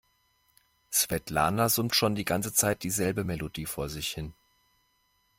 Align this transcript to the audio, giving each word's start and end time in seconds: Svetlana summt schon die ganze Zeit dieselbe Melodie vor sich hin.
Svetlana 0.91 1.69
summt 1.69 1.93
schon 1.95 2.15
die 2.15 2.25
ganze 2.25 2.51
Zeit 2.55 2.81
dieselbe 2.81 3.23
Melodie 3.23 3.67
vor 3.67 3.87
sich 3.87 4.07
hin. 4.09 4.33